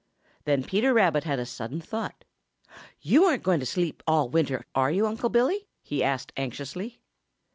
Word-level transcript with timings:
Then 0.45 0.63
Peter 0.63 0.95
Rabbit 0.95 1.25
had 1.25 1.37
a 1.37 1.45
sudden 1.45 1.79
thought. 1.79 2.25
"You 3.01 3.25
aren't 3.25 3.43
going 3.43 3.57
away 3.57 3.65
to 3.65 3.65
sleep 3.67 4.01
all 4.07 4.29
winter, 4.29 4.65
are 4.73 4.89
you, 4.89 5.05
Uncle 5.05 5.29
Billy?" 5.29 5.67
he 5.83 6.03
asked 6.03 6.33
anxiously. 6.35 7.03